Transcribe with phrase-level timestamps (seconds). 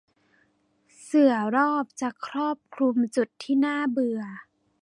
[1.03, 4.21] เสื่อรอบจะครอบคลุมจุดที่น่าเบื่อ